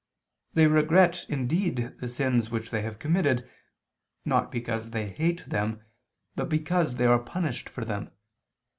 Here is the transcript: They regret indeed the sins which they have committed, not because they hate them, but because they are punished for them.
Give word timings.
They 0.55 0.65
regret 0.65 1.27
indeed 1.29 1.93
the 1.99 2.07
sins 2.07 2.49
which 2.49 2.71
they 2.71 2.81
have 2.81 2.97
committed, 2.97 3.47
not 4.25 4.51
because 4.51 4.89
they 4.89 5.07
hate 5.09 5.45
them, 5.45 5.83
but 6.35 6.49
because 6.49 6.95
they 6.95 7.05
are 7.05 7.19
punished 7.19 7.69
for 7.69 7.85
them. 7.85 8.09